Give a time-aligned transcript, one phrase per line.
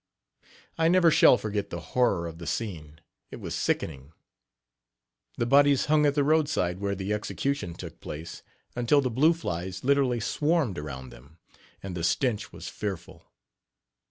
[0.79, 4.13] I never shall forget the horror of the scene it was sickening.
[5.37, 8.41] The bodies hung at the roadside, where the execution took place,
[8.75, 11.37] until the blue flies literally swarmed around them,
[11.83, 13.31] and the stench was fearful.